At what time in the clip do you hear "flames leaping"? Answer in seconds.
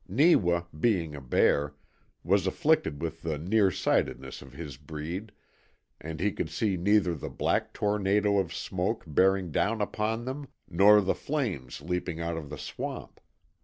11.13-12.19